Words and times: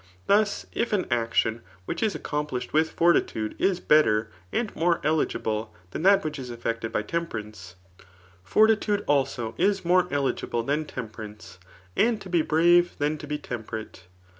]Thus, 0.25 0.65
if 0.73 0.93
an 0.93 1.03
acdoa 1.09 1.61
which 1.85 2.01
is 2.01 2.15
accom 2.15 2.49
plished 2.49 2.73
with 2.73 2.89
fortitude, 2.89 3.53
is 3.59 3.79
better 3.79 4.31
and 4.51 4.75
more 4.75 4.99
eligible 5.03 5.75
than 5.91 6.01
that 6.01 6.23
which 6.23 6.39
is 6.39 6.49
effected 6.49 6.91
by 6.91 7.03
temperance, 7.03 7.75
fortitude 8.43 9.03
also 9.05 9.53
is 9.59 9.81
^ 9.81 9.83
TRIAaTOV 9.83 9.87
aOQUI. 9.87 9.89
more 10.17 10.29
edible 10.31 10.63
than 10.63 10.85
tBoiperanoe, 10.85 11.57
and 11.95 12.19
to 12.19 12.29
be 12.31 12.41
brave 12.41 12.95
tfaaa 12.99 13.19
to 13.19 13.27
lit 13.27 13.43
temperate. 13.43 14.03